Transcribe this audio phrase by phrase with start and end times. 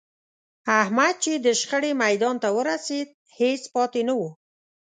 [0.81, 3.07] احمد چې د شخړې میدان ته ورسېد،
[3.39, 4.21] هېڅ پاتې نه و.